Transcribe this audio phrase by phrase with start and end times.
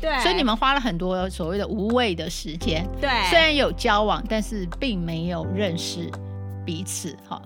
[0.00, 2.86] 对，所以你们花了很多所谓的无谓的时间。
[3.00, 6.10] 对，虽然有交往，但是并没有认识
[6.64, 7.16] 彼此。
[7.28, 7.40] 哈，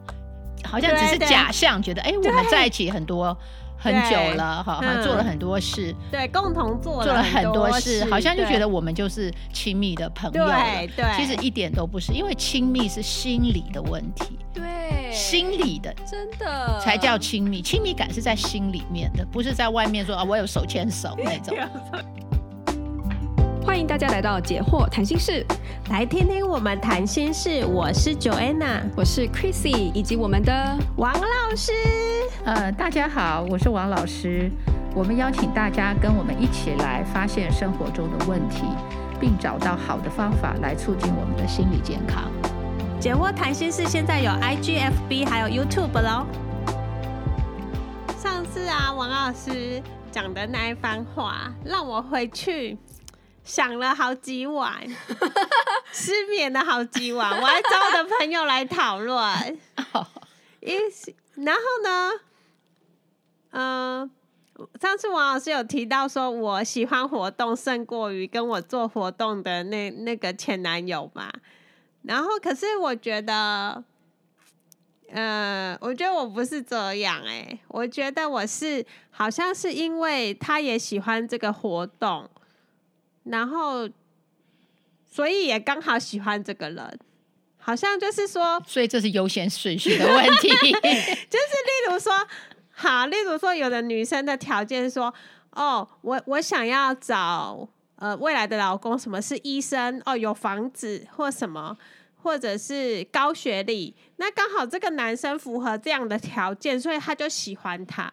[0.65, 3.37] 好像只是假象，觉得哎，我们在一起很多。
[3.77, 10.57] 很久了哈，嗯、做了很多事，对，共同做了做了很多事，好像就觉得我们就是亲密的朋友了。
[10.57, 14.39] 对，对，其实一点都不是，因为亲密是心理的问题。
[14.55, 21.55] 对，心理的，真的才叫亲密，亲密感是在心里面的，不是在外面说啊，我有手牵手那种。
[23.65, 25.45] 欢迎大家来到解惑谈心室，
[25.89, 27.65] 来听听我们谈心事。
[27.65, 31.73] 我是 Joanna，我是 Chrissy，以及我们的王老师。
[32.45, 34.51] 呃，大家好，我是王老师。
[34.95, 38.65] 我们邀请大家跟我们一起来发现生活中的问题，
[39.19, 42.31] 并找到好的方法来促进我们的心理健康。
[43.01, 46.27] 解惑谈心室现在有 IGFB 还有 YouTube 喽。
[48.19, 52.79] 上次啊，王老师讲的那一番话，让我回去。
[53.45, 54.83] 想了好几晚，
[55.93, 59.21] 失眠了好几晚，我还找我的朋友来讨论。
[60.61, 60.73] 一，
[61.35, 62.13] 然后呢，
[63.51, 64.01] 嗯、
[64.55, 71.31] 呃，上次王老师有提到说，我喜欢活动胜过于跟我做活动的那那个前男友嘛。
[72.03, 73.85] 然后，可是我觉得，
[75.11, 82.29] 呃，我觉得我不是这样哎、欸，我觉得我是好像是因为他也喜欢这个活动。
[83.25, 83.89] 然后，
[85.07, 86.99] 所以也刚好喜欢这个人，
[87.59, 90.49] 好像就是说，所以这是优先顺序的问题。
[90.51, 92.13] 就是例如说，
[92.71, 95.13] 好，例如说，有的女生的条件说，
[95.53, 100.03] 哦，我我想要找呃未来的老公，什么是医生？
[100.05, 101.77] 哦，有房子或什么，
[102.23, 108.13] 或者是高学历，那刚好这个男生符合这样的条件，所以他就喜欢他。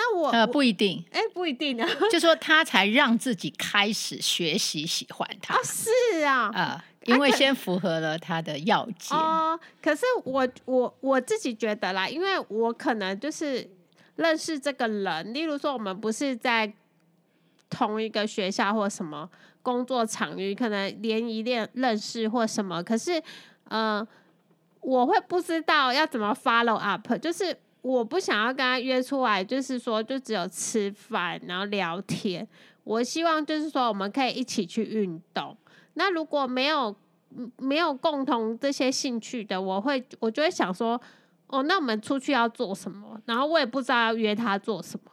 [0.00, 1.88] 那我呃不一定，哎，不一定啊。
[2.08, 5.56] 就说他才让自己开始学习喜欢他。
[5.56, 9.18] 哦，是啊，呃，因为先符合了他的要件。
[9.18, 13.68] 哦，可是我我我自己觉得啦，因为我可能就是
[14.14, 16.72] 认识这个人，例如说我们不是在
[17.68, 19.28] 同一个学校或什么
[19.62, 23.18] 工作场域，可能联谊恋认识或什么，可是
[23.70, 24.08] 嗯、呃，
[24.80, 27.58] 我会不知道要怎么 follow up，就是。
[27.82, 32.46] 我不想要跟他约出来，就是说，就只有吃饭，然后聊天。
[32.84, 35.56] 我希望就是说，我们可以一起去运动。
[35.94, 36.94] 那如果没有
[37.58, 41.00] 没有共同这些兴趣的，我会我就会想说，
[41.46, 43.20] 哦，那我们出去要做什么？
[43.26, 45.10] 然后我也不知道要约他做什么，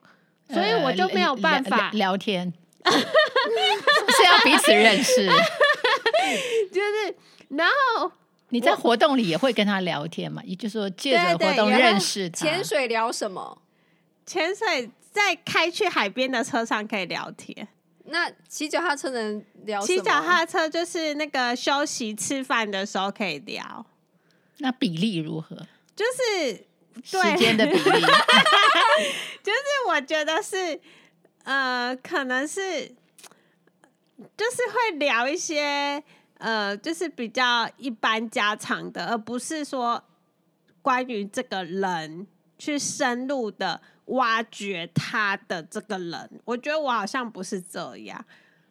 [0.54, 2.52] 所以我就没有办法、呃、聊，聊天，
[2.86, 5.28] 是要彼此认识，
[6.74, 7.16] 就是
[7.50, 8.12] 然后。
[8.50, 10.42] 你在活动里也会跟他聊天嘛？
[10.46, 12.46] 也就是说，借着活动认识他。
[12.46, 13.62] 潜水聊什么？
[14.26, 17.68] 潜水在开去海边的车上可以聊天。
[18.06, 19.82] 那骑脚踏车能聊？
[19.82, 23.86] 骑脚踏车就是那个休息吃饭的时候可以聊。
[24.60, 25.56] 那比例如何？
[25.96, 26.66] 就是
[27.04, 27.82] 时间的比例。
[29.44, 30.80] 就是我觉得是
[31.44, 32.88] 呃，可能是
[34.38, 36.04] 就是会聊一些。
[36.38, 40.04] 呃，就是比较一般家常的，而不是说
[40.82, 46.30] 关于这个人去深入的挖掘他的这个人。
[46.44, 48.24] 我觉得我好像不是这样。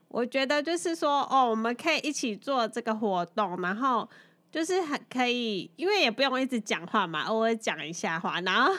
[0.08, 4.08] 我觉得就是说，哦，我们可以一起做这个活动，然后
[4.52, 8.72] 就是还可以，因为也不用一直讲话嘛，偶尔讲一下话，然后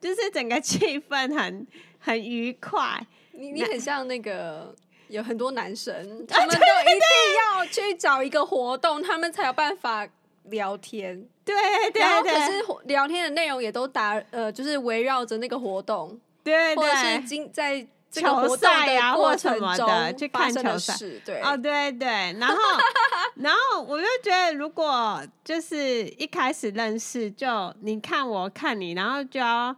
[0.00, 1.66] 就是整个气氛很
[1.98, 3.06] 很愉快。
[3.32, 4.74] 你你很像那个。
[5.08, 5.94] 有很多男生，
[6.26, 7.02] 他们都一定
[7.36, 10.06] 要去找一个活动，他们才有办法
[10.44, 11.26] 聊天。
[11.44, 22.06] 对对对，然后可是聊天的内容也都打呃，就是围绕着那个活动，对，或者是经在这个活动的过程中去看球赛，对，哦对对，
[22.38, 22.56] 然后
[23.36, 29.74] 然后我就觉得，如果就是一开始认识就你看我看你，然后就要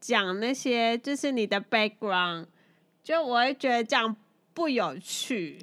[0.00, 2.46] 讲那些就是你的 background，
[3.04, 4.16] 就我会觉得这样。
[4.54, 5.58] 不有趣，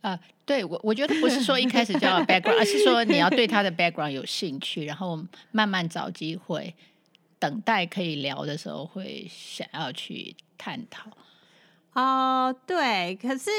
[0.00, 5.18] 呃，对我，我觉得不是说一开始就要 background，而是说你要对他的 background 有兴趣，然后
[5.50, 6.74] 慢慢找机会，
[7.38, 11.10] 等待可以聊的时候会想要去探讨。
[11.94, 13.50] 哦，对，可是，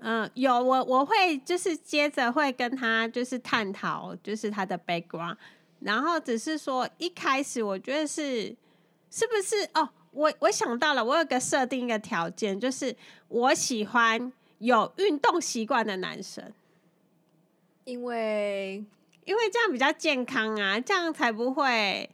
[0.00, 5.36] 嗯、呃，有我我会就是接着会跟他就是探讨，就是他的 background，
[5.80, 8.54] 然后只是说一开始我觉得是
[9.10, 9.88] 是不是哦。
[10.12, 12.94] 我我想到了，我有个设定一个条件，就是
[13.28, 16.52] 我喜欢有运动习惯的男生，
[17.84, 18.84] 因为
[19.24, 22.10] 因为这样比较健康啊，这样才不会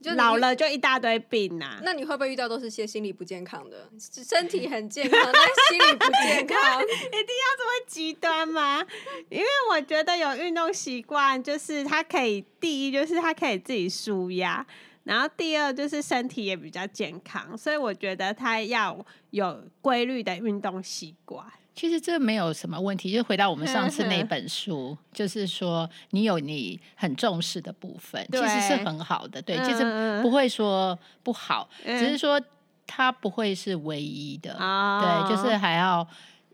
[0.00, 1.80] 就你老了就一大堆病呐、啊。
[1.82, 6.80] 那你会不会遇到都是些心理不健康的，身体很健康， 但心理不健康？
[6.82, 8.84] 一定要这么极端吗？
[9.28, 14.66] 因为我觉得有运动习惯，就是他可以第一就是他可以自己舒压，
[15.04, 21.46] 然后第二就是身体也比较健康，所以我觉得他要有规律的运动习惯。
[21.74, 32.40] 其实这没有什么问题，就回到我们上次那 本书，就是说你有你很重视的部分，其实是很好的，对，其实不会说不好，只是说
[32.86, 36.06] 它不会是唯一的，对，就是还要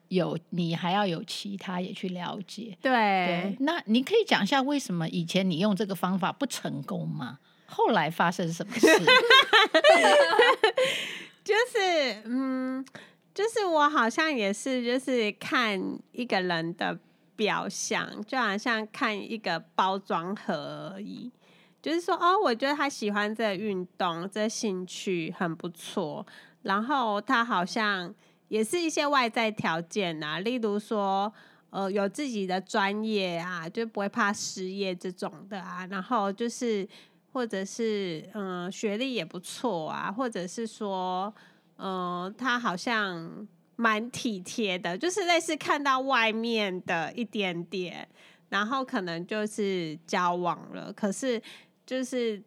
[0.08, 7.38] 有你还要有其他也去了解，对，那你可以讲一下为什么以前你用这个方法不成功吗？
[7.70, 8.86] 后来发生什么事？
[11.44, 12.84] 就是嗯。
[13.32, 15.80] 就是我好像也是，就是看
[16.10, 16.98] 一个人的
[17.36, 21.30] 表象，就好像看一个包装盒而已。
[21.80, 26.26] 就是说，哦，我觉得他喜欢这个运动，这兴趣很不错。
[26.62, 28.12] 然后他好像
[28.48, 31.32] 也是一些外在条件啊，例如说，
[31.70, 35.86] 呃，有自己的专业啊，就不会怕失业这种的啊。
[35.88, 36.86] 然后就是，
[37.32, 41.34] 或者是，嗯、学历也不错啊，或者是说。
[41.82, 48.06] 嗯、他好像蛮体贴的，就是类似看到外面的一点点，
[48.50, 51.40] 然后可能就是交往了，可是
[51.86, 52.42] 就是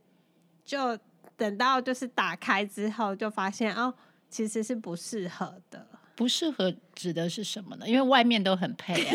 [0.63, 0.95] 就
[1.35, 3.91] 等到就是打开之后，就发现哦，
[4.29, 5.87] 其实是不适合的。
[6.15, 7.87] 不适合指的是什么呢？
[7.87, 9.13] 因为外面都很配啊，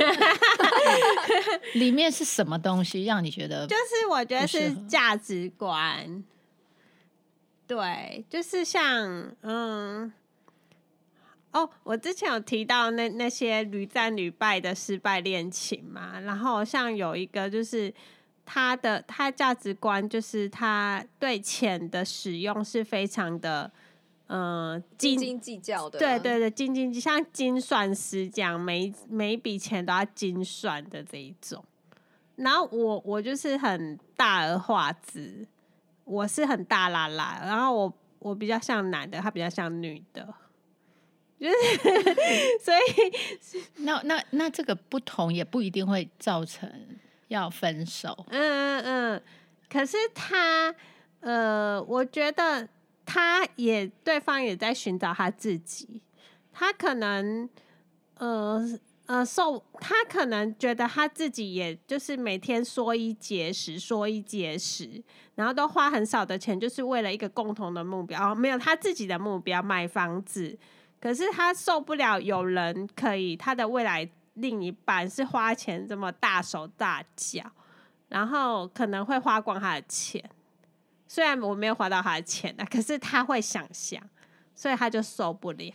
[1.74, 3.66] 里面是什么东西让你觉得？
[3.66, 6.24] 就是我觉得是价值观。
[7.66, 10.10] 对，就是像嗯，
[11.52, 17.92] 哦，我之前有提到那那些屡战屡败的失败恋情嘛，然后像有一个就是
[18.46, 23.70] 他的他价值观就是他对钱的使用是非常的
[24.28, 31.62] 嗯斤斤计较的，对对对，斤斤计像精算师这样，每每一笔钱都要精算的这一种。
[32.36, 35.46] 然后我我就是很大而化之。
[36.04, 40.26] 我是很大啦啦，然后我我比较像男的，他比较像女的，
[41.38, 41.54] 就是
[42.64, 46.70] 所以那那那这个不同也不一定会造成
[47.28, 48.24] 要分手。
[48.30, 49.22] 嗯嗯嗯，
[49.68, 50.74] 可是他
[51.20, 52.66] 呃，我觉得
[53.08, 56.02] 他也对方也在寻找他自己，
[56.52, 57.48] 他可能
[58.16, 58.78] 呃。
[59.08, 65.02] 呃，受、他可能觉得他自己也就是每天说一节食，说一节食，
[65.34, 70.58] 然后都花很少的钱，就是为了一个共同的目标，没有他自己的目标买房子。
[71.00, 77.42] 可是他受不了有人可以，他的未来另一半是花钱这么大手大脚，
[78.08, 80.22] 然后可能会花光他的钱。
[81.08, 84.00] 虽然我没有花到他的钱啊，可是他会想象，
[84.54, 85.72] 所以他就受不了。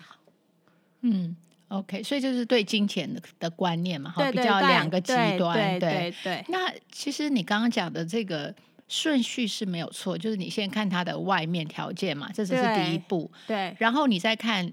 [1.02, 1.36] 嗯。
[1.70, 6.46] OK，所以就是对金钱的的观念嘛，哈，比较两个极端，对对。
[6.50, 8.54] 那其实你刚刚讲的这个
[8.88, 13.72] 顺序是没有错，就是你先看他的外面条件嘛，这只是第一步，对。
[13.72, 14.72] 对，然后你再看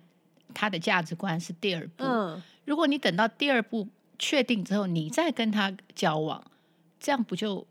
[0.52, 2.04] 他的价值观是第二步。
[2.04, 2.42] 嗯。
[2.66, 6.44] 如果你等到第二步确定之后，你再跟他交往，
[6.98, 7.66] 这样不就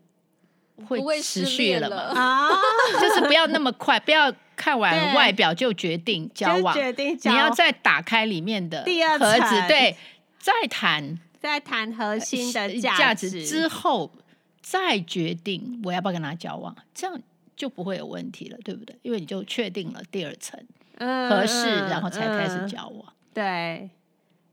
[0.86, 1.96] 会持续了吗？
[1.96, 2.48] 啊，
[3.00, 4.32] 就是不要那么快，不要。
[4.56, 9.96] 看完外表就决定交往，决定交往，你要再打开里面的第二盒子，对，
[10.38, 14.12] 再谈，再谈核心的价值，值之后，
[14.60, 17.18] 再决定我要不要跟他交往，这样
[17.56, 18.94] 就不会有问题了，对不对？
[19.00, 20.62] 因为你就确定了第二层，
[20.98, 23.90] 嗯，合适，然后才开始交往，嗯、对，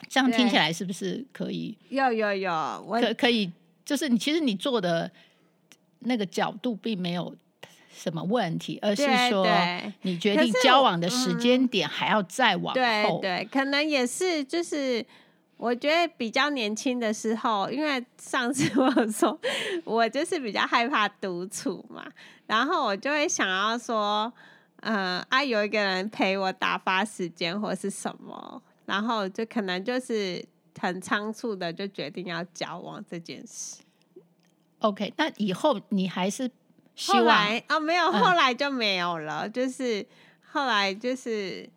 [0.08, 1.78] 这样听起来是不是可以？
[1.90, 3.52] 有有有，可可以，
[3.84, 5.12] 就是你其实你做的
[6.00, 7.36] 那个角度并没有。
[8.00, 8.78] 什么问题？
[8.80, 9.44] 而是说，
[10.04, 12.74] 你决定交往的时间点还要再往后。
[12.74, 15.04] 对对，可能也是，就是
[15.58, 19.40] 我觉得比较年轻的时候，因为上次我说
[19.84, 22.06] 我就是比较害怕独处嘛，
[22.46, 24.32] 然后我就会想要说，
[24.82, 30.46] 嗯啊，有一个人陪我打发时间或是什么，然后就可能就是
[30.80, 33.78] 很仓促的就决定要交往这件事。
[34.80, 36.50] OK，那以后你还是。
[37.00, 39.46] 后来啊、哦，没有，后来就没有了。
[39.46, 40.04] 嗯、就是
[40.52, 41.70] 后来就是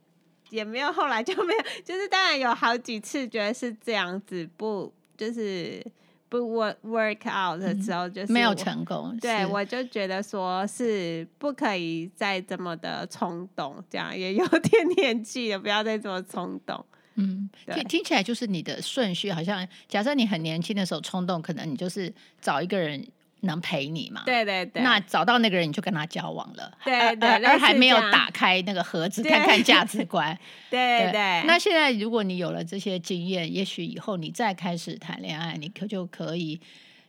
[0.49, 1.61] 也没有，后来就没有。
[1.85, 5.85] 就是当然有好几次觉得是这样子，不就是
[6.31, 9.15] 不 work work out 的时候，就是、嗯、没有成功。
[9.21, 16.83] 对，我就觉得说是不可以再这么的冲动，这样也有 点年纪了，不要再这么冲动。
[17.21, 23.07] 嗯，听对听起来就是你的顺序，好像假设你很年轻的时候冲动，可能你就是找一个人。
[23.43, 24.23] 能陪你嘛？
[24.27, 24.83] 对对对。
[24.83, 26.71] 那找到那个人，你就跟他交往了。
[26.85, 27.43] 对对。
[27.43, 30.39] 而还没有打开那个盒子，看看价值观。
[30.69, 31.43] 对对，对。
[31.47, 36.61] 那现在如果你有了这些经验，也许以后你再开始谈恋爱，你可就可以，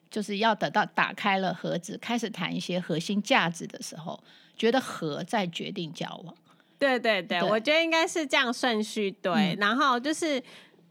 [0.09, 4.17] 就是要等到打开了盒子，开始谈一些核心价值的时候，
[4.55, 6.33] 觉得合再决定交往。
[6.81, 10.43] 对对对，我觉得应该是这样顺序对，嗯、然后就是。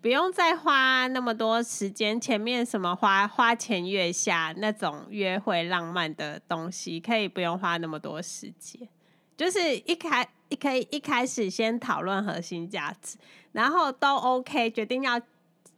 [0.02, 8.88] 不用再花那么多时间，前面什么花花前月下那种约会浪漫的东西，可以不用花那么多时间。
[9.36, 13.18] 就是一开一可以一开始先讨论核心价值，
[13.52, 15.20] 然后都 OK，决定要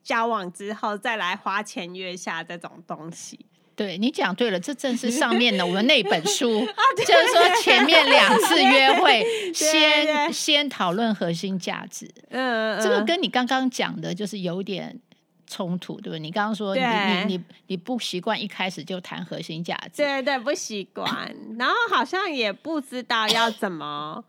[0.04, 3.44] 交往之后再来花前月下这种东西。
[3.74, 9.24] 对，你讲对了，这正是上面的我们那本书， 啊、就是说前面两次约会
[9.54, 12.08] 先，先先讨论核心价值。
[12.30, 15.00] 嗯，这个跟你刚刚讲的就是有点
[15.46, 16.18] 冲突，对不对？
[16.18, 24.22] 你刚刚说你你你你不习惯一开始就谈核心价值，对对，不习惯，然后好像也不知道要怎么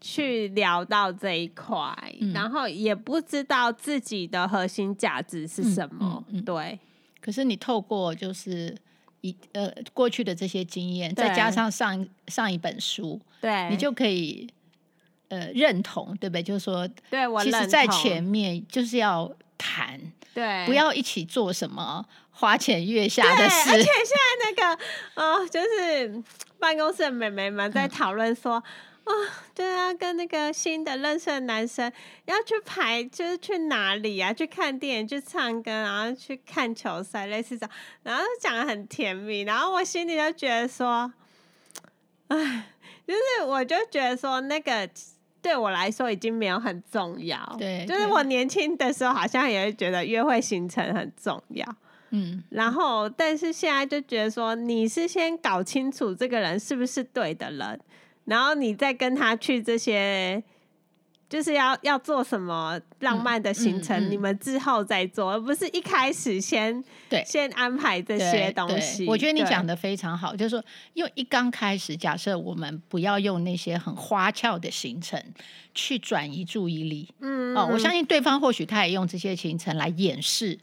[0.00, 6.78] 去聊到这一块，嗯、然后也不知道自己的核心价值是什么，嗯嗯嗯、对。
[7.20, 8.76] 可是你透过就是
[9.20, 14.48] 一呃过去的这些经验，再加上上上一本书，对，你就可以
[15.28, 16.42] 呃认同，对不对？
[16.42, 20.00] 就是说，对我其实，在前面就是要谈，
[20.32, 23.70] 对，不要一起做什么花前月下的事。
[23.70, 24.82] 而且现在那个
[25.22, 26.22] 哦，就是
[26.58, 28.58] 办公室的美眉们在讨论说。
[28.58, 28.62] 嗯
[29.08, 31.90] 哦， 对啊，跟那个新的认识的男生
[32.26, 34.32] 要去排，就是去哪里啊？
[34.32, 37.70] 去看电影，去唱歌，然后去看球赛，类似这样，
[38.02, 41.10] 然后讲的很甜蜜，然后我心里就觉得说，
[42.28, 42.66] 哎，
[43.06, 44.86] 就是我就觉得说，那个
[45.40, 47.56] 对我来说已经没有很重要。
[47.58, 51.66] 对，就是我年轻的时候好像也会觉得约会行程很重要。
[52.10, 57.80] 嗯，然后但是现在就觉得说，你是先搞清楚这个人是不是对的人。
[58.28, 60.42] 然后你再跟他去这些，
[61.30, 69.06] 就是要要做什么浪漫的行程，嗯嗯嗯、你们之后再做，而不是一开始先对先安排这些东西。
[69.06, 75.22] 我觉得你讲的非常好，就是说，因为一刚开始，假设我们不要用那些很花俏的行程
[75.74, 80.58] 去转移注意力，嗯，哦，我相信对方或许他也用这些行程来掩饰。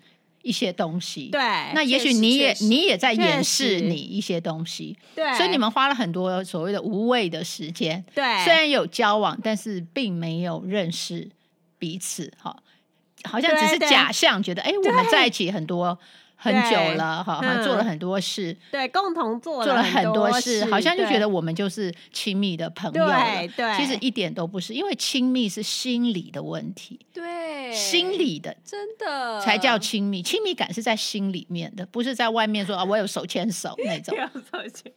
[0.46, 1.42] 一些东西，对，
[1.74, 11.28] 那也许你也你也在掩饰你一些东西，对，所以你们花了很多所谓的无谓的时间，对，虽然有交往，但是并没有认识
[11.80, 12.56] 彼此，哈，
[13.24, 15.98] 好像只是假象，觉得哎，我们在一起很多。
[16.38, 23.48] 很久了，哈，做了很多事，对，共同做做了很多事，好像就觉得我们就是亲密的朋友了。
[23.56, 27.00] 对，其实一点都不是，因为亲密是心理的问题。
[27.14, 27.24] 对，
[27.76, 34.18] 心理的真的才叫亲密，亲密感是在心里面的，不是在外面说啊， 我有手牵手那种。
[34.18, 34.92] 手牵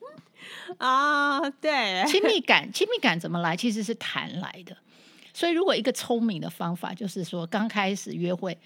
[0.79, 3.57] 啊，对，亲密感，亲密感怎么来？
[3.57, 4.77] 其实是谈来的。
[5.35, 8.57] 所以，如果一个聪明的方法，就是说刚开始约会。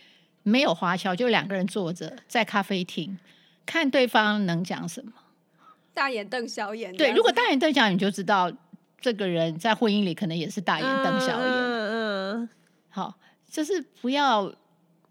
[0.44, 3.16] 没有花销，就两个人坐着在咖啡厅，
[3.64, 5.12] 看对方能讲什么，
[5.94, 6.92] 大眼瞪小眼。
[6.96, 8.50] 对，如果大眼瞪小眼，你就知道
[9.00, 11.48] 这个人在婚姻里可能也是大眼瞪小眼。
[11.48, 12.48] 嗯嗯。
[12.88, 13.14] 好，
[13.52, 14.52] 就是不要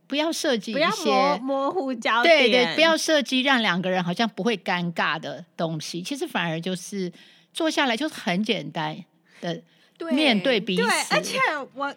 [0.07, 6.01] 不要设计一些模，模糊焦点，对对，不要设计让两个人好像不会尴尬的东西。
[6.01, 7.09] 其实反而就是
[7.53, 8.97] 坐下来就是很简单
[9.39, 9.61] 的
[10.11, 11.37] 面对彼此，对，而且
[11.75, 11.95] 我。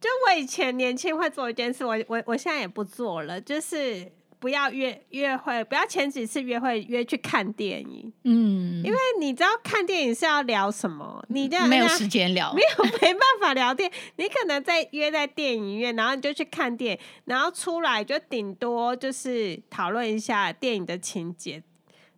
[0.00, 21.62] 就我以前年轻会做一件事，我我我现在也不做了，就是不要约约会，不要前几次约会约去看电影，嗯，因为你知道看电影是要聊什么，你这样没有时间聊，没 有没办法聊电，你可能在约在电影院，然后你就去看电影，然后出来就顶多就是讨论一下电影的情节。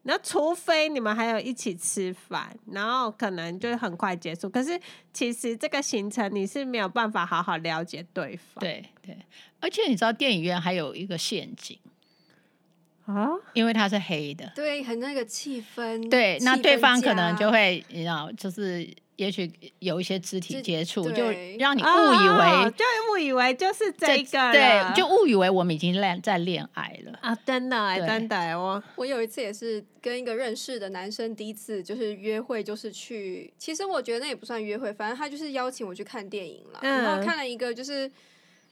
[0.05, 4.49] 那除非你们还有一起吃饭，然后可能就很快结束。
[4.51, 4.81] 可是
[5.13, 8.61] 其实这个行程你是没有办法好好了解对方。
[8.61, 9.17] 对对，
[9.61, 11.79] 而且你知道电影院还有一个陷阱
[13.07, 16.09] 啊，因为它是黑的，对，很那个气氛。
[16.09, 18.89] 对，那对方可能就会，你知道，就是。
[19.17, 21.23] 也许有一些肢体接触，就
[21.59, 27.17] 让你误以为，就误以为就是这个，对，就误以为我们已经恋在恋爱了。
[27.21, 27.37] 啊！
[27.45, 28.83] 真的哎，真的我。
[28.97, 38.11] 我有一次也是跟一个认识的男生第一次就是约会，就是去，其实我觉得那也不算约会，反正他就是邀请我去看电影了，然后看了一个就是，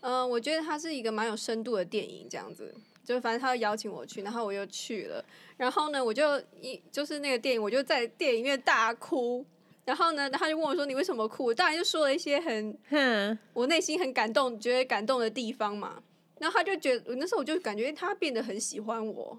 [0.00, 5.24] 嗯，我觉得他是一个蛮有深度的电影，这样子，就反正他邀请我去，然后我又去了，
[5.56, 9.44] 然后呢，我就一就是那个电影，我就在电影院大哭。
[9.84, 16.00] 然后呢，他就问我说：“你为什么哭？”我当然就说了一些很，哼我内心很感动、觉得感动的地方嘛。
[16.38, 19.36] 然后他就觉得，那时候我就感觉他变得很喜欢我。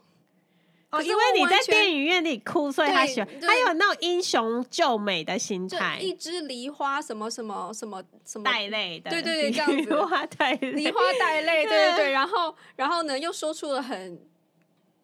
[0.92, 3.40] 哦，因为你在电影院里哭，所以他喜欢。
[3.40, 5.98] 他有那种英雄救美的心态。
[6.02, 9.78] 一枝梨花，什么什么什么什么带泪的，对对对， 这样子。
[9.78, 12.12] 梨花带泪，梨花带泪，对对对。
[12.12, 14.20] 然后，然后呢，又说出了很，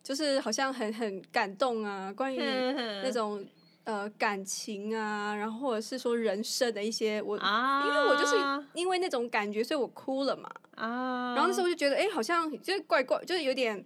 [0.04, 3.46] 就是好像很很感动啊，关于那种
[3.86, 8.36] 呃感情啊，然后或者是说人生的一些我，啊、因为我就是
[8.74, 10.50] 因为那种感觉，所以我哭了嘛。
[10.76, 11.34] 啊。
[11.34, 13.86] 然后那时候我就觉得，哎，好像就是怪怪，就是有点。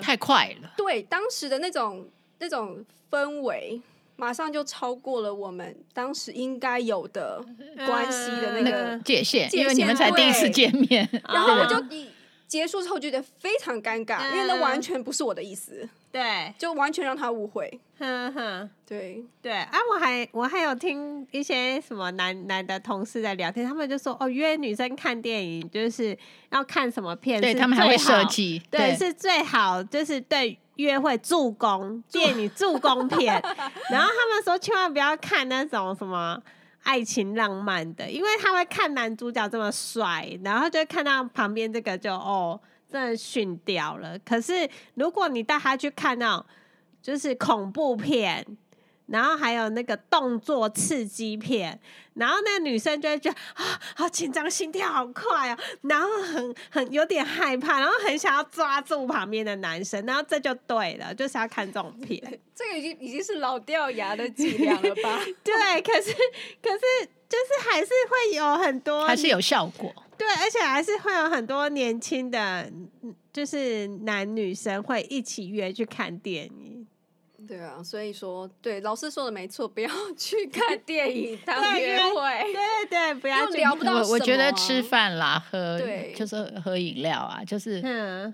[0.00, 0.72] 太快了。
[0.76, 2.08] 对，当时的那种
[2.38, 3.80] 那种氛围，
[4.16, 7.44] 马上就超过了我们当时应该有的
[7.86, 11.08] 关系的那个界限，因为你们才第一次见面。
[11.28, 12.08] 然后我就一
[12.46, 15.88] 结束之后觉得非常尴尬，因为那完全不是我的意思。
[16.12, 17.78] 对，就完全让他误会。
[17.98, 19.22] 哼哼，对。
[19.42, 19.52] 对。
[19.52, 26.16] 啊，我还我还有听一些什么男男的同事在聊天，他们就说哦，约女生看电影就是
[26.50, 33.34] 要看什么片，对他们还会设计，对，是最好就是对约会助攻 电影助攻片，
[33.90, 36.40] 然后他们说千万不要看那种什么
[36.86, 42.58] 爱情浪漫的，因为他会看男主角这么帅，然后就看到旁边这个就哦。
[42.88, 44.16] 真的逊掉了。
[44.20, 44.52] 可是
[44.94, 46.46] 如果你带他去看那种
[47.02, 48.46] 就是恐怖片，
[49.06, 51.78] 然后还有那个动作刺激片，
[52.14, 62.20] 然后那个女生就会觉得啊，好紧张，心跳好快啊，然后很很有点害怕，然后很想要抓住旁边的男生，然后这就对了，就是要看这种片。
[62.54, 65.20] 这个已经已经是老掉牙的伎俩了吧？
[65.44, 66.12] 对，可是
[66.62, 69.94] 可是就是还是会有很多，还是有效果。
[70.18, 72.68] 对，而且还是会有很多年轻的，
[73.32, 76.75] 就是男女生会一起约去看电影。
[77.46, 82.52] 对啊，所以说，对老师说的没错，不要 去看电影当约会。
[82.52, 84.02] 对对对，不要聊不到、啊。
[84.02, 87.80] 我我觉得吃饭啦，喝对就是喝饮料啊，就是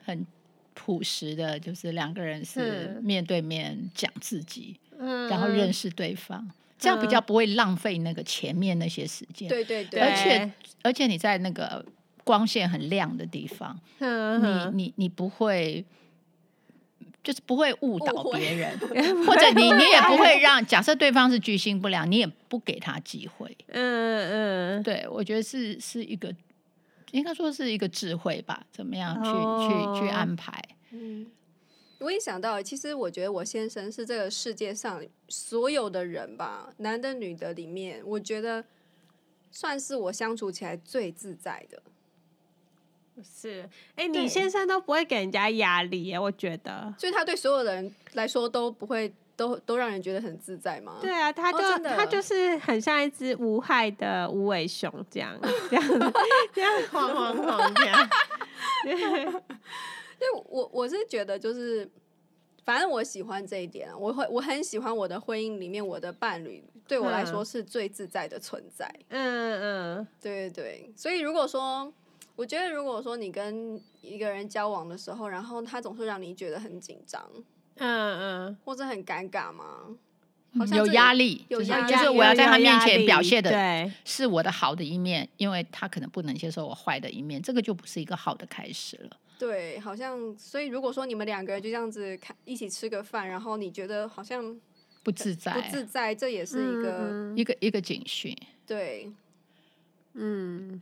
[0.04, 0.26] 很
[0.74, 6.50] 朴实的，就是两个人是面对面讲自己，嗯、然后认识对方。
[6.78, 10.50] 这样比较不会浪费那个前面那些时间，对对对，而且
[10.82, 11.84] 而且你在那个
[12.24, 15.84] 光线很亮的地方，你你你不会，
[17.22, 18.78] 就是不会误导别人，
[19.26, 26.34] 或者你你也不会让假设对方是居心不良，你也不给他机会，嗯嗯，对我觉得是是一个
[27.12, 31.26] 应该说是一个智慧吧，怎么样去去去安排，嗯。
[32.00, 38.64] 我也想到，其实我觉得我先生是这个世界上所有的人吧，男的女的里面，我觉得
[39.52, 41.80] 算是我相处起来最自在的。
[43.22, 50.98] 是，哎、欸，你先生都不会给人家压力耶，我觉得，所以他对所有人来说都不会，都都让人觉得很自在吗？
[51.00, 56.12] 对啊，他就、哦、他就是很像一只无害的无尾熊这样，这样
[56.54, 58.10] 这样晃晃晃这样。
[60.18, 61.88] 对，我我是觉得就是，
[62.64, 68.88] 反正我喜欢这一点，我会我很喜欢我的婚姻里面我的伴侣对我来说是最自在的存在。
[69.08, 70.92] 嗯嗯，对对对。
[70.96, 71.92] 所以如果说，
[72.34, 77.22] 我觉得如果说你跟一个人交往的时候，然后他总是让你觉得很紧张，
[77.76, 78.18] 嗯
[78.48, 79.96] 嗯，或者很尴尬吗？
[80.58, 89.16] 好像有压力，有压力，就是我要在他面前表现的是我的好的一面，因为他可能不能接受我坏的一面，这个就不是一个好的开始了。
[89.38, 94.60] 对，好像所以如果说你们两个人就这样子看一起吃个饭，然后你觉得好像
[95.02, 98.36] 不自在，不自在，这也是一个、嗯、一个一个警讯。
[98.66, 99.10] 对，
[100.14, 100.80] 嗯。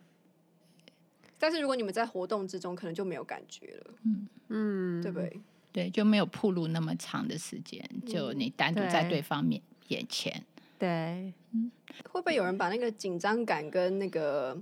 [1.40, 3.94] 但是如果你们在活动之中，可能就没有感觉了。
[4.04, 5.40] 嗯嗯，对不对？
[5.72, 10.44] 对，就没有铺路那么长的时间，就你单独在对方面眼前。
[10.78, 11.70] 对，嗯，
[12.10, 14.60] 会不会有人把那个紧张感跟那个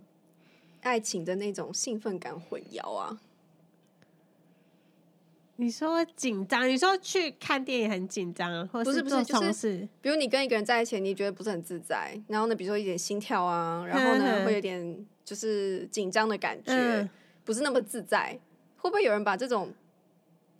[0.83, 3.21] 爱情的那种兴奋感混淆啊？
[5.61, 17.11] 你说紧张，你说去看电影很紧张，或是不是不是就是，比如你跟一个人在一起，你觉得不是很自在，然后呢，比如说一点心跳啊，然后呢，会有点就是紧张的感觉，嗯、
[17.45, 18.39] 不是那么自在，
[18.79, 19.71] 会不会有人把这种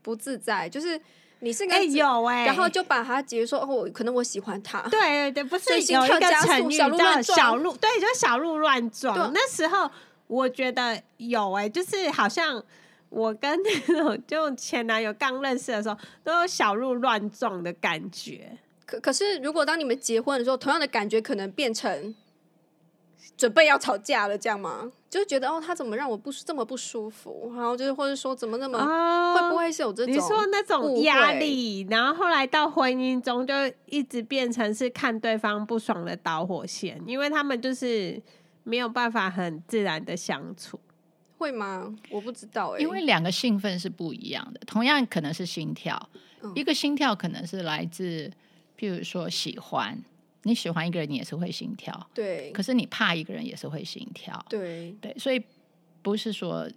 [0.03, 1.01] 不自在，就是
[1.39, 9.33] 你是哎、欸、有哎、欸，然后就把它解说哦，可能我喜欢他，对对对，不是心跳加速，小鹿乱小鹿，对，就是小鹿乱撞。
[9.33, 9.91] 那时候
[10.27, 12.63] 我觉得有哎、欸，就是好像。
[13.11, 18.59] 我跟那种就前男友刚认识的时候，都有小鹿乱撞的感觉。
[18.85, 22.15] 可可是，如果当你们结婚的时候，同样的感觉可能变成
[23.37, 24.91] 准备要吵架了，这样吗？
[25.11, 27.51] 就觉得哦，他怎么让我不这么不舒服？
[27.55, 31.87] 然后就是或者说怎么那么、哦、会不会是有这种你说那种压力？
[31.89, 33.55] 然后后来到婚姻中，就
[33.87, 38.21] 一直变成是看对方不爽的导火线，因为他们就是
[38.65, 40.79] 没有办法很自然的相处。
[41.39, 41.95] 会吗？
[42.11, 46.11] 我不知道哎、欸，因为两个兴奋是不一样的，同样可能是心跳，
[46.43, 48.31] 嗯、一个心跳可能是来自，
[48.77, 49.97] 譬如说喜欢，
[50.43, 52.51] 你喜欢一个人，你也是会心跳，对。
[52.53, 55.43] 可是你怕一个人也是会心跳，对对，所以
[56.03, 56.69] 不是说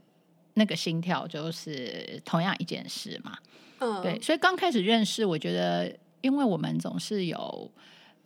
[0.54, 3.38] 那个心跳就是同样一件事嘛，
[3.80, 4.20] 嗯，对。
[4.22, 7.72] 所以刚开始认识，我觉得，因为我们总是有。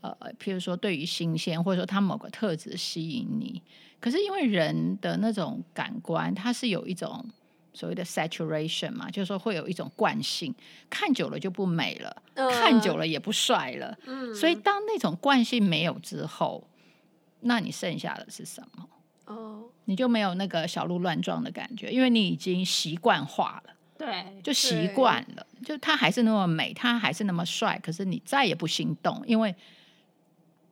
[0.01, 3.59] 呃，譬如说，对于新鲜，或者说他某个特质吸引你，
[3.99, 7.25] 可是因为人的那种感官，它是有一种
[7.75, 10.51] 所谓的 saturation 嘛，就是说会有一种惯性，
[10.89, 13.95] 看久了就不美了，呃、看久了也不帅了。
[14.05, 16.67] 嗯，所以当那种惯性没有之后，
[17.41, 18.87] 那你剩下的是什么？
[19.25, 23.73] 哦，你就没有那个小鹿乱撞的感觉，因为你已经习惯化了。
[23.97, 29.53] 对，就习惯了，就他还是那么美，他还是那么帅，可是你再也不心动，因为。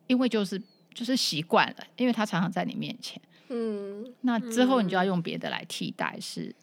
[0.06, 0.60] 因为就是
[0.92, 6.54] 就是习惯了，因为他常常在你面前，嗯，那之后你就要用别的来替代，是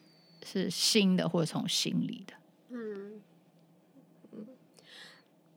[0.45, 2.33] 是新的或者从心里的，
[2.69, 3.21] 嗯
[4.31, 4.47] 嗯。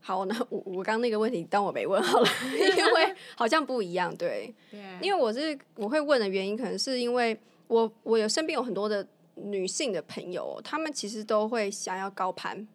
[0.01, 12.67] 好，那我我刚那个问题当我没问好了，因为 好像不一样，对，对，因为我是我会问的原因，可能是因为我我有身边有很多的女性的朋友，她们其实都会想要高攀。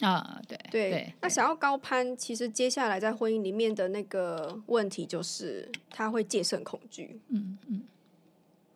[0.00, 7.82] 啊，对对，对，那想要高攀，其实接下来在婚姻里面的那个问题就是他会戒慎恐惧，嗯嗯。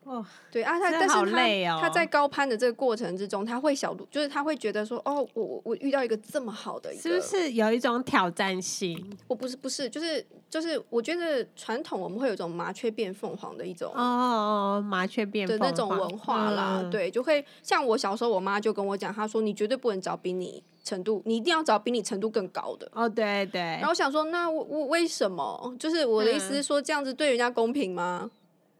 [0.09, 9.16] 哦，对啊，他但是他、哦、他在高攀的这个过程之中，他会小，就是他会觉得说，哦，我我遇到一个这么好的一个，是不是有一种挑战性？
[9.27, 22.90] 我不是不是，就是就是，我觉得传统我们会有一种麻雀变凤凰的一种哦，麻雀变的那种文化啦，嗯、对，就会像我小时候，我妈就跟我讲，她说你绝对不能找比你程度，你一定要找比你程度更高的。
[22.94, 23.61] 哦，对对。
[23.61, 25.75] 然后我想说，那我我为什么？
[25.79, 28.31] 就是我的意思是说，这样子对人家公平吗？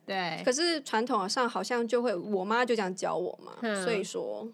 [0.09, 4.49] 对，可是传统上好像就会，我妈就这样教我嘛，嗯、所以说，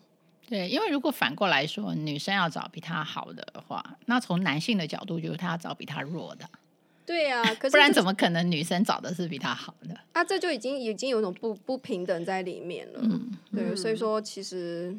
[0.49, 6.45] 对，因为如果反过来说，女生要找比她好的话，那从男性的角度就是他要找比她弱的，
[7.07, 9.97] 对呀、啊， 可是不然怎么可能女生找的是比她好的？
[10.13, 14.93] 啊，这就已经已经有一种不不平等在里面了，嗯，对，所以说其实，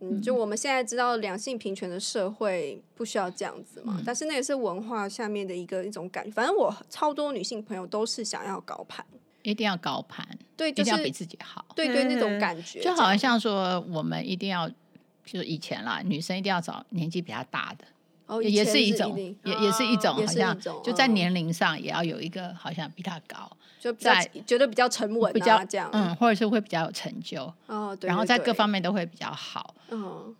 [0.00, 9.02] 嗯，就我们现在知道两性平权的社会不需要这样子嘛，嗯、但是那也是文化下面的一个一种感觉，反正我超多女性朋友都是想要高攀。
[9.42, 10.26] 一定要高攀，
[10.56, 17.84] 对、就是，一定要比自己好，对对，那种感觉，就好像说我们一定要，就是以前啦，女生一定要找年纪比较大的，
[18.26, 23.50] 哦，也是一种，也也是一种，好像就在年龄上也要有一个好像比他高，
[23.80, 30.34] 就在觉得比较沉稳，比较这样，嗯，或者是会比较有成就，哦，对，然后在各方面都会比较好，嗯，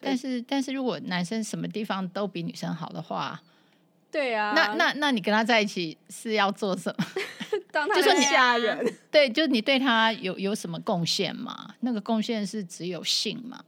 [0.00, 3.40] 但是但是如果男生什么地方都比女生好的话，
[4.14, 7.04] 对啊，那那那你跟他在一起是要做什么？
[7.96, 11.74] 就说你吓人， 对，就是你对他有有什么贡献吗？
[11.80, 13.60] 那个贡献是只有性吗？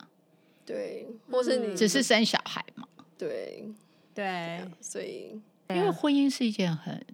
[0.65, 2.87] 对，或是你只是生小孩吗？
[3.19, 3.69] 对，
[4.15, 5.37] 对，所以
[5.71, 7.05] 因为婚姻是一件很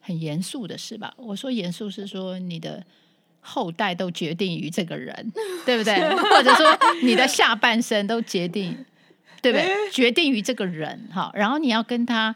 [0.00, 1.12] 很严肃的事吧？
[1.18, 2.82] 我说严肃是说你的
[3.40, 5.32] 后代都决定于这个人，
[5.66, 5.94] 对不对？
[6.16, 6.66] 或者说
[7.02, 8.84] 你的下半生都决定，
[9.42, 9.90] 对不对？
[9.90, 12.34] 决定于这个人，哈，然后你要跟他。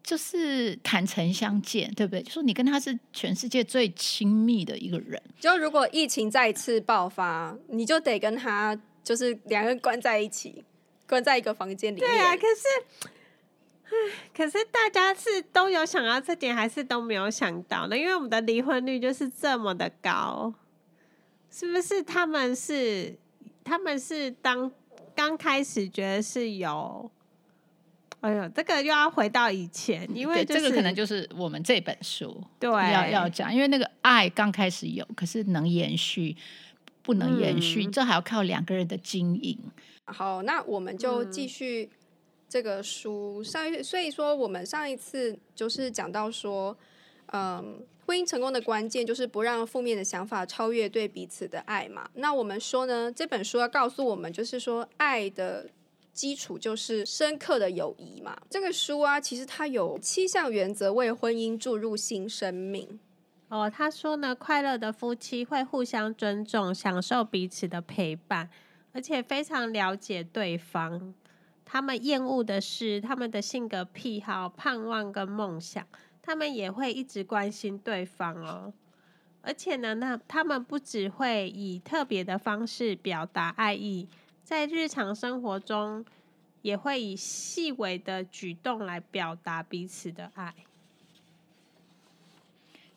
[0.00, 2.22] 就是坦诚相见，对不对？
[2.22, 5.22] 就说你跟他是全世界最亲密的一个人。
[5.38, 10.64] 就如果疫情再次爆发，你就得跟他就是两个人关在一起，
[11.06, 12.10] 关在一个房间里面。
[12.10, 13.12] 对啊，可是，
[13.84, 13.90] 唉，
[14.34, 17.98] 可是大家是都有想到这点，还是都没有想到呢？
[17.98, 20.54] 因为我们的离婚率就是这么的高，
[21.50, 22.02] 是不是？
[22.02, 23.14] 他们是
[23.62, 24.72] 他们是当
[25.18, 27.10] 刚开始觉得是有。
[28.20, 36.36] 哎呦，这个又要回到以前，因为、就是、这个可能就是我们这本书对要要讲，因为那个爱刚开始有，可是能延续
[37.02, 39.58] 不能延续，嗯、这还要靠两个人的经营。
[40.04, 41.90] 好，那我们就继续
[42.48, 46.76] 这个书上一，所以说我们上一次就是讲到说，
[47.32, 52.08] 嗯，婚姻成功的关键就是不让负面的想法超越对彼此的爱嘛。
[52.14, 55.68] 那我们说呢，这本书要告诉我们，就是说爱的。
[56.10, 58.36] 基础就是深刻的友谊嘛。
[58.50, 62.98] 这个书啊，其实它有七项原则，为婚姻注入新生命。
[63.50, 68.50] 哦，他说呢，快乐的夫妻会互相尊重，享受彼此的陪伴，
[68.90, 71.14] 而且非常了解对方。
[71.64, 75.86] 他们厌恶的是他们的性格癖好、盼望跟梦想，
[76.28, 78.70] 他们也会一直关心对方哦。
[79.40, 84.06] 而且呢，那他们不只会以特别的方式表达爱意。
[84.44, 86.04] 在日常生活中，
[86.60, 90.54] 也会以细微的举动来表达彼此的爱。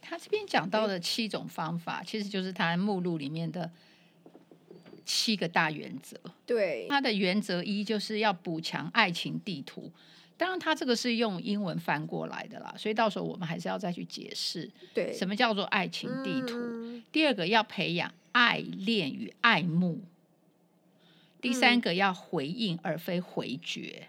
[0.02, 3.72] 他这边讲到的七种方法，其实就是他目录里面的
[5.06, 6.20] 七个大原则。
[6.46, 9.89] 对，他的原则一就是要补强爱情地图。
[10.41, 16.58] 当然，他这个是用英文翻过来的啦，所以到时候我们还是要再去解释，对，什么叫做爱情地图。
[16.58, 20.01] 嗯、第二个要培养爱恋与爱慕。
[21.39, 24.08] 第三个要回应而非回绝，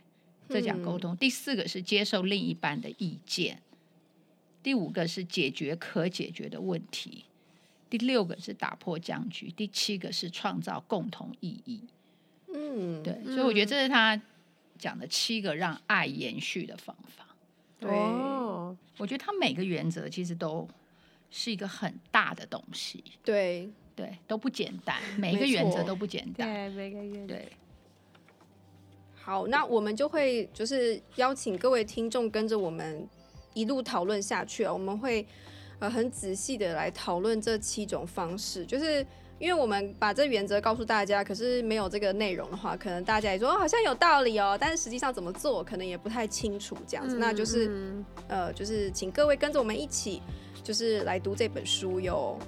[0.48, 1.12] 这讲沟通。
[1.12, 3.60] 嗯、第四个是接受另一半的意见。
[4.62, 7.26] 第五个是解决可解决的问题。
[7.90, 9.52] 第六个是打破僵局。
[9.54, 11.82] 第七个是创造共同意义。
[12.54, 14.18] 嗯，对，所以我觉得这是他。
[14.82, 17.24] 讲的七个让爱延续的方法，
[17.78, 17.88] 对，
[18.98, 20.68] 我觉得他每个原则其实都
[21.30, 23.70] 是一个很大的东西，对。
[23.94, 27.28] 对，都不简单， 每一个原则都不简单，对，每个原。
[27.28, 27.34] 则。
[27.34, 27.52] 对，
[29.14, 33.06] 好，那我们就会就是邀请各位听众跟着我们
[33.54, 35.24] 一路讨论下去啊，我们会
[35.78, 39.06] 呃很仔细的来讨论这七种方式，就是。
[39.42, 47.16] 因为我们把这原则告诉大家，可是没有这个内容的话，可能大家也说好像有道理哦，但是实际上怎么做，可能也不太清楚这样子。
[47.16, 50.22] 嗯、那就是、嗯、呃，就是请各位跟着我们一起，
[50.62, 52.38] 就是来读这本书哟。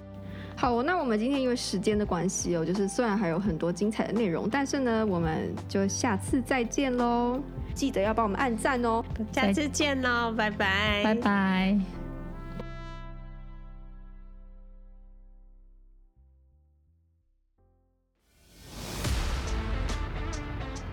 [0.57, 7.41] 好，那我们今天因为时间的关系哦，就是虽然还有很多精彩的内容，但是呢，我们就下次再见喽。
[7.75, 12.04] 记得要帮我们按赞哦，下次见喽，拜拜，拜拜。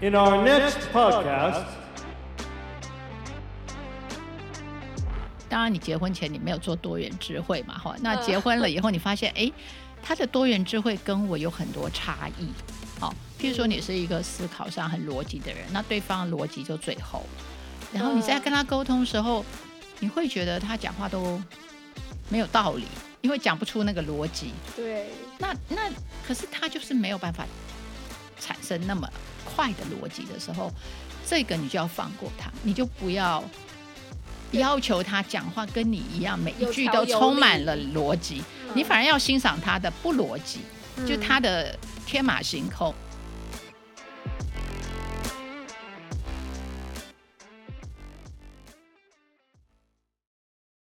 [0.02, 1.64] In our next podcast，
[5.48, 7.78] 当然，你结婚前你没有做多元智慧嘛？
[7.78, 9.52] 哈，那结婚了以后，你发现，哎，
[10.02, 12.48] 他的多元智慧跟我有很多差异。
[13.00, 17.24] 好，譬如说，你是一个思考上很逻辑的人，那对方逻辑就最后。
[17.94, 19.46] 然后你在跟他沟通的时候，
[20.00, 21.40] 你会觉得他讲话都
[22.28, 22.88] 没有道理，
[23.22, 24.52] 因为讲不出那个逻辑。
[24.76, 25.10] 对。
[25.38, 25.92] 那那
[26.28, 27.46] 可是他就是没有办法
[28.40, 29.08] 产生那么。
[29.56, 30.72] 快的逻辑的时候，
[31.26, 33.44] 这个你就要放过他，你就不要
[34.52, 40.60] 要求他讲话跟你一样，每一句都充满了逻辑，你反而要欣赏他的不逻辑，
[41.06, 42.94] 就他的天马行空。